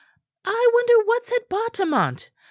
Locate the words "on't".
1.93-2.31